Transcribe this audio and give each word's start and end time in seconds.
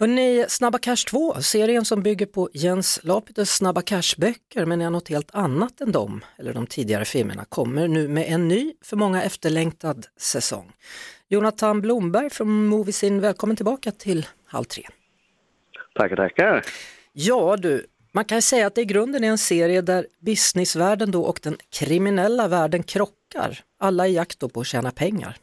Hörrni, 0.00 0.44
Snabba 0.48 0.78
Cash 0.78 1.04
2, 1.10 1.34
serien 1.40 1.84
som 1.84 2.02
bygger 2.02 2.26
på 2.26 2.48
Jens 2.52 3.00
Lapidus 3.02 3.50
Snabba 3.50 3.82
Cash-böcker 3.82 4.66
men 4.66 4.80
är 4.80 4.90
något 4.90 5.08
helt 5.08 5.34
annat 5.34 5.80
än 5.80 5.92
dem, 5.92 6.24
eller 6.38 6.54
de 6.54 6.66
tidigare 6.66 7.04
filmerna, 7.04 7.44
kommer 7.44 7.88
nu 7.88 8.08
med 8.08 8.24
en 8.28 8.48
ny, 8.48 8.72
för 8.84 8.96
många 8.96 9.22
efterlängtad 9.22 10.06
säsong. 10.16 10.72
Jonathan 11.28 11.80
Blomberg 11.80 12.30
från 12.30 12.66
Moviesin, 12.66 13.20
välkommen 13.20 13.56
tillbaka 13.56 13.92
till 13.92 14.26
Halv 14.46 14.64
tre. 14.64 14.86
Tackar, 15.94 16.16
tackar. 16.16 16.64
Ja 17.12 17.56
du, 17.56 17.86
man 18.12 18.24
kan 18.24 18.42
säga 18.42 18.66
att 18.66 18.74
det 18.74 18.80
i 18.80 18.84
grunden 18.84 19.24
är 19.24 19.28
en 19.28 19.38
serie 19.38 19.80
där 19.80 20.06
businessvärlden 20.20 21.10
då 21.10 21.22
och 21.22 21.40
den 21.42 21.56
kriminella 21.70 22.48
världen 22.48 22.82
krockar. 22.82 23.60
Alla 23.78 24.08
i 24.08 24.12
jakt 24.12 24.52
på 24.52 24.60
att 24.60 24.66
tjäna 24.66 24.90
pengar. 24.90 25.36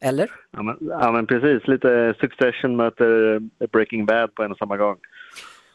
Eller? 0.00 0.30
Ja 0.50 0.62
men, 0.62 0.76
ja, 0.80 1.12
men 1.12 1.26
precis, 1.26 1.68
lite 1.68 2.14
Succession 2.20 2.76
möter 2.76 3.40
Breaking 3.66 4.06
Bad 4.06 4.34
på 4.34 4.42
en 4.42 4.52
och 4.52 4.58
samma 4.58 4.76
gång. 4.76 4.96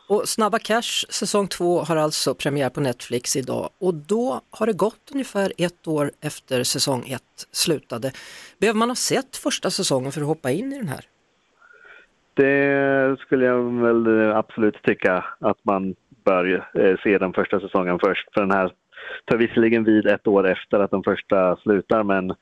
Och 0.09 0.30
Snabba 0.30 0.59
Cash 0.59 1.05
säsong 1.09 1.48
2 1.48 1.80
har 1.80 1.96
alltså 1.96 2.36
premiär 2.36 2.70
på 2.70 2.82
Netflix 2.82 3.36
idag 3.36 3.70
och 3.80 3.94
då 3.94 4.41
har 4.51 4.68
det 4.68 4.74
gått 4.74 5.12
ungefär 5.13 5.51
ett 5.57 5.88
år 5.88 6.12
efter 6.21 6.63
säsong 6.63 7.04
1 7.07 7.21
slutade. 7.51 8.12
Behöver 8.60 8.77
man 8.77 8.90
ha 8.90 8.96
sett 8.96 9.38
första 9.38 9.70
säsongen 9.70 10.12
för 10.12 10.21
att 10.21 10.27
hoppa 10.27 10.51
in 10.51 10.74
i 10.74 10.77
den 10.77 10.88
här? 10.88 11.05
Det 12.34 13.20
skulle 13.20 13.46
jag 13.46 13.82
väl 13.82 14.32
absolut 14.32 14.84
tycka 14.84 15.26
att 15.40 15.66
man 15.66 15.96
bör 16.26 16.70
eh, 16.74 16.96
se 17.04 17.18
den 17.18 17.34
första 17.34 17.60
säsongen 17.60 17.99
först. 17.99 18.34
För 18.34 18.41
den 18.41 18.51
här 18.51 18.71
tar 19.26 19.38
visserligen 19.38 19.84
vid 19.84 20.07
ett 20.07 20.27
år 20.27 20.48
efter 20.48 20.79
att 20.79 20.91
den 20.91 21.04
första 21.04 21.55
slutar 21.55 22.04
men 22.04 22.29
eh, 22.29 22.35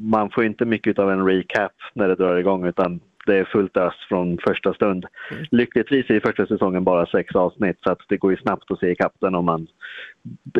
man 0.00 0.30
får 0.30 0.44
inte 0.44 0.64
mycket 0.64 0.98
av 0.98 1.10
en 1.10 1.26
recap 1.26 1.72
när 1.94 2.08
det 2.08 2.14
drar 2.14 2.36
igång 2.36 2.66
utan 2.66 3.00
det 3.26 3.38
är 3.38 3.44
fullt 3.44 3.76
ös 3.76 3.94
från 4.08 4.38
första 4.46 4.74
stund. 4.74 5.06
Lyckligtvis 5.50 6.10
är 6.10 6.20
första 6.20 6.46
säsongen 6.46 6.84
bara 6.84 7.06
sex 7.06 7.34
avsnitt 7.34 7.76
så 7.82 7.92
att 7.92 7.98
det 8.08 8.16
går 8.16 8.30
ju 8.30 8.36
snabbt 8.36 8.70
att 8.70 8.78
se 8.78 8.90
ikapp 8.90 9.14
den 9.20 9.34
om 9.34 9.44
man 9.44 9.66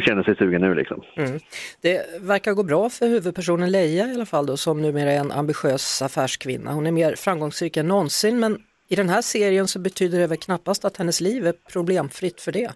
känner 0.01 0.23
sig 0.23 0.37
sugen 0.37 0.61
nu 0.61 0.75
liksom. 0.75 1.03
Mm. 1.17 1.39
Det 1.83 2.21
verkar 2.21 2.53
gå 2.53 2.63
bra 2.63 2.91
för 2.91 3.09
huvudpersonen 3.09 3.73
Leia 3.73 4.07
i 4.07 4.15
alla 4.15 4.27
fall 4.27 4.47
då, 4.47 4.57
som 4.57 4.83
numera 4.83 5.13
är 5.13 5.21
en 5.21 5.33
ambitiös 5.33 6.03
affärskvinna. 6.03 6.73
Hon 6.73 6.87
är 6.87 6.93
mer 6.93 7.15
framgångsrik 7.17 7.77
än 7.77 7.89
någonsin 7.89 8.41
men 8.41 8.59
i 8.89 8.97
den 8.97 9.09
här 9.09 9.23
serien 9.23 9.69
så 9.69 9.79
betyder 9.79 10.19
det 10.19 10.27
väl 10.27 10.39
knappast 10.39 10.85
att 10.85 10.97
hennes 10.97 11.21
liv 11.21 11.47
är 11.47 11.55
problemfritt 11.73 12.41
för 12.41 12.53
det. 12.53 12.71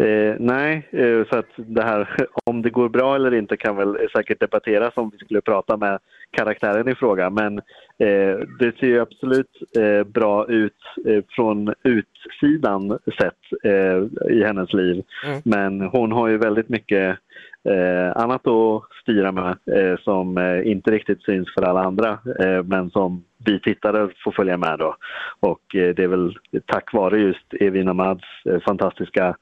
Eh, 0.00 0.36
nej, 0.38 0.88
eh, 0.90 1.26
så 1.30 1.38
att 1.38 1.50
det 1.56 1.82
här 1.82 2.26
om 2.44 2.62
det 2.62 2.70
går 2.70 2.88
bra 2.88 3.14
eller 3.14 3.34
inte 3.34 3.56
kan 3.56 3.76
väl 3.76 4.08
säkert 4.16 4.40
debatteras 4.40 4.96
om 4.96 5.10
vi 5.10 5.18
skulle 5.18 5.40
prata 5.40 5.76
med 5.76 5.98
karaktären 6.30 6.88
i 6.88 6.94
fråga. 6.94 7.30
Men 7.30 7.58
eh, 7.98 8.38
det 8.58 8.78
ser 8.80 8.86
ju 8.86 9.00
absolut 9.00 9.50
eh, 9.78 10.04
bra 10.04 10.46
ut 10.48 10.78
eh, 11.06 11.24
från 11.28 11.74
utsidan 11.82 12.98
sett 13.20 13.64
eh, 13.64 14.32
i 14.32 14.44
hennes 14.44 14.72
liv. 14.72 15.02
Mm. 15.26 15.40
Men 15.44 15.80
hon 15.80 16.12
har 16.12 16.28
ju 16.28 16.38
väldigt 16.38 16.68
mycket 16.68 17.18
eh, 17.64 18.22
annat 18.22 18.46
att 18.46 18.82
styra 19.02 19.32
med 19.32 19.46
eh, 19.50 19.98
som 19.98 20.38
eh, 20.38 20.70
inte 20.70 20.90
riktigt 20.90 21.22
syns 21.22 21.54
för 21.54 21.62
alla 21.62 21.84
andra 21.84 22.18
eh, 22.40 22.62
men 22.64 22.90
som 22.90 23.24
vi 23.44 23.60
tittare 23.60 24.08
får 24.24 24.32
följa 24.32 24.56
med 24.56 24.78
då. 24.78 24.96
Och 25.40 25.74
eh, 25.74 25.94
det 25.94 26.02
är 26.04 26.08
väl 26.08 26.38
tack 26.66 26.92
vare 26.92 27.18
just 27.18 27.54
Evin 27.60 27.88
Ahmads 27.88 28.24
eh, 28.44 28.60
fantastiska 28.60 29.36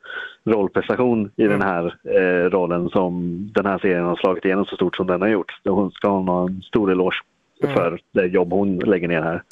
rollprestation 0.44 1.30
i 1.36 1.44
den 1.44 1.62
här 1.62 1.94
eh, 2.04 2.50
rollen 2.50 2.88
som 2.88 3.38
den 3.54 3.66
här 3.66 3.78
serien 3.78 4.04
har 4.04 4.16
slagit 4.16 4.44
igenom 4.44 4.64
så 4.64 4.76
stort 4.76 4.96
som 4.96 5.06
den 5.06 5.20
har 5.20 5.28
gjort. 5.28 5.60
Hon 5.64 5.90
ska 5.90 6.08
ha 6.08 6.46
en 6.46 6.62
stor 6.62 6.92
eloge 6.92 7.22
för 7.60 8.00
det 8.14 8.26
jobb 8.26 8.52
hon 8.52 8.78
lägger 8.78 9.08
ner 9.08 9.22
här. 9.22 9.42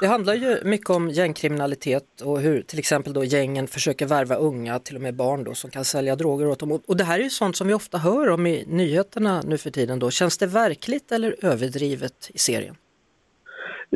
Det 0.00 0.06
handlar 0.06 0.34
ju 0.34 0.56
mycket 0.64 0.90
om 0.90 1.08
gängkriminalitet 1.10 2.20
och 2.24 2.40
hur 2.40 2.62
till 2.62 2.78
exempel 2.78 3.12
då 3.12 3.24
gängen 3.24 3.66
försöker 3.66 4.06
värva 4.06 4.34
unga, 4.34 4.78
till 4.78 4.96
och 4.96 5.02
med 5.02 5.14
barn 5.16 5.44
då, 5.44 5.54
som 5.54 5.70
kan 5.70 5.84
sälja 5.84 6.16
droger 6.16 6.46
åt 6.46 6.58
dem. 6.58 6.72
Och- 6.72 6.82
Och 6.86 6.96
det 6.96 7.04
här 7.04 7.18
är 7.18 7.22
ju 7.22 7.30
sånt 7.30 7.56
som 7.56 7.68
vi 7.68 7.74
ofta 7.74 7.98
hör 7.98 8.30
om 8.30 8.46
i 8.46 8.64
nyheterna 8.68 9.42
nu 9.46 9.58
för 9.58 9.70
tiden 9.70 9.98
då. 9.98 10.10
Känns 10.10 10.38
det 10.38 10.46
verkligt 10.46 11.12
eller 11.12 11.34
överdrivet 11.42 12.30
i 12.34 12.38
serien? 12.38 12.74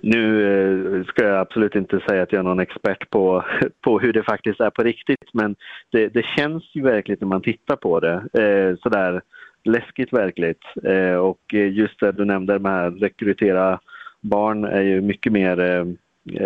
Nu 0.02 0.98
eh, 0.98 1.04
ska 1.04 1.24
jag 1.24 1.38
absolut 1.40 1.74
inte 1.74 2.00
säga 2.08 2.22
att 2.22 2.32
jag 2.32 2.38
är 2.38 2.42
någon 2.42 2.60
expert 2.60 3.10
på, 3.10 3.44
på 3.84 3.98
hur 3.98 4.12
det 4.12 4.22
faktiskt 4.22 4.60
är 4.60 4.70
på 4.70 4.82
riktigt 4.82 5.28
men 5.32 5.56
det, 5.92 6.08
det 6.08 6.22
känns 6.36 6.64
ju 6.74 6.82
verkligt 6.82 7.20
när 7.20 7.28
man 7.28 7.42
tittar 7.42 7.76
på 7.76 8.00
det. 8.00 8.14
Eh, 8.14 8.76
sådär 8.82 9.20
läskigt 9.64 10.12
verkligt. 10.12 10.62
Eh, 10.84 11.14
och 11.14 11.40
just 11.52 12.00
det 12.00 12.12
du 12.12 12.24
nämnde 12.24 12.58
med 12.58 12.86
att 12.86 13.02
rekrytera 13.02 13.80
barn 14.20 14.64
är 14.64 14.82
ju 14.82 15.00
mycket 15.00 15.32
mer 15.32 15.60
eh, 15.60 15.86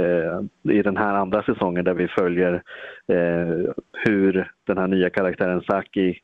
eh, 0.00 0.40
i 0.72 0.82
den 0.82 0.96
här 0.96 1.14
andra 1.14 1.42
säsongen 1.42 1.84
där 1.84 1.94
vi 1.94 2.08
följer 2.08 2.62
hur 3.92 4.50
den 4.66 4.78
här 4.78 4.86
nya 4.86 5.10
karaktären 5.10 5.62
Saki 5.62 6.18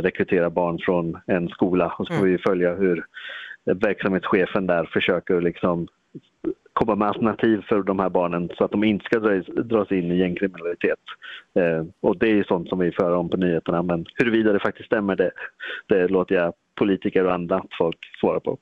rekryterar 0.00 0.50
barn 0.50 0.78
från 0.78 1.18
en 1.26 1.48
skola 1.48 1.94
och 1.98 2.06
så 2.06 2.14
får 2.14 2.26
vi 2.26 2.38
följa 2.38 2.74
hur 2.74 3.04
verksamhetschefen 3.64 4.66
där 4.66 4.84
försöker 4.84 5.40
liksom 5.40 5.88
komma 6.78 6.94
med 6.94 7.08
alternativ 7.08 7.62
för 7.68 7.82
de 7.82 7.98
här 7.98 8.08
barnen 8.08 8.50
så 8.58 8.64
att 8.64 8.70
de 8.70 8.84
inte 8.84 9.04
ska 9.04 9.18
dras, 9.18 9.46
dras 9.46 9.92
in 9.92 10.12
i 10.12 10.18
gängkriminalitet. 10.18 10.98
Eh, 11.54 11.84
och 12.00 12.18
det 12.18 12.26
är 12.26 12.34
ju 12.34 12.44
sånt 12.44 12.68
som 12.68 12.78
vi 12.78 12.92
för 12.92 13.14
om 13.14 13.30
på 13.30 13.36
nyheterna 13.36 13.82
men 13.82 14.06
huruvida 14.14 14.52
det 14.52 14.60
faktiskt 14.60 14.86
stämmer 14.86 15.16
det, 15.16 15.30
det 15.88 16.08
låter 16.08 16.34
jag 16.34 16.52
politiker 16.74 17.24
och 17.24 17.32
andra 17.32 17.64
folk 17.78 17.98
svara 18.20 18.40
på. 18.40 18.58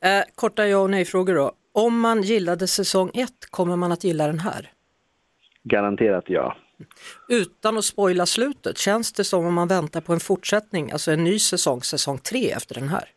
Eh, 0.00 0.24
korta 0.34 0.66
ja 0.66 0.78
och 0.78 0.90
nej-frågor 0.90 1.34
då. 1.34 1.52
Om 1.72 2.00
man 2.00 2.22
gillade 2.22 2.66
säsong 2.66 3.10
1, 3.14 3.30
kommer 3.50 3.76
man 3.76 3.92
att 3.92 4.04
gilla 4.04 4.26
den 4.26 4.38
här? 4.38 4.70
Garanterat 5.62 6.24
ja. 6.26 6.56
Utan 7.28 7.78
att 7.78 7.84
spoila 7.84 8.26
slutet, 8.26 8.78
känns 8.78 9.12
det 9.12 9.24
som 9.24 9.46
om 9.46 9.54
man 9.54 9.68
väntar 9.68 10.00
på 10.00 10.12
en 10.12 10.20
fortsättning, 10.20 10.90
alltså 10.90 11.10
en 11.10 11.24
ny 11.24 11.38
säsong, 11.38 11.80
säsong 11.80 12.18
3 12.18 12.50
efter 12.50 12.74
den 12.74 12.88
här? 12.88 13.15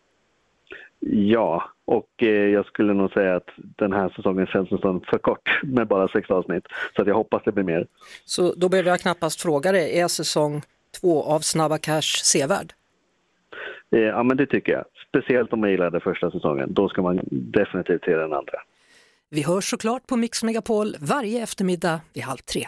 Ja, 0.99 1.63
och 1.85 2.09
eh, 2.17 2.27
jag 2.27 2.65
skulle 2.65 2.93
nog 2.93 3.11
säga 3.11 3.35
att 3.35 3.49
den 3.55 3.93
här 3.93 4.09
säsongen 4.09 4.45
känns 4.47 4.71
nästan 4.71 5.01
för 5.09 5.17
kort 5.17 5.59
med 5.63 5.87
bara 5.87 6.07
sex 6.07 6.29
avsnitt. 6.29 6.63
Så 6.95 7.01
att 7.01 7.07
jag 7.07 7.15
hoppas 7.15 7.43
det 7.45 7.51
blir 7.51 7.63
mer. 7.63 7.87
Så 8.25 8.53
då 8.57 8.69
behöver 8.69 8.89
jag 8.89 8.99
knappast 8.99 9.41
fråga 9.41 9.71
dig, 9.71 9.99
är 9.99 10.07
säsong 10.07 10.61
2 11.01 11.23
av 11.23 11.39
Snabba 11.39 11.77
Cash 11.77 12.01
sevärd? 12.23 12.73
Eh, 13.91 13.99
ja, 13.99 14.23
men 14.23 14.37
det 14.37 14.45
tycker 14.45 14.71
jag. 14.71 14.85
Speciellt 15.07 15.53
om 15.53 15.59
man 15.59 15.71
gillade 15.71 15.99
första 15.99 16.31
säsongen. 16.31 16.73
Då 16.73 16.89
ska 16.89 17.01
man 17.01 17.19
definitivt 17.31 18.03
se 18.05 18.15
den 18.15 18.33
andra. 18.33 18.59
Vi 19.29 19.43
hörs 19.43 19.69
såklart 19.69 20.07
på 20.07 20.17
Mix 20.17 20.43
Megapol 20.43 20.95
varje 20.99 21.43
eftermiddag 21.43 22.01
vid 22.13 22.23
halv 22.23 22.37
tre. 22.37 22.67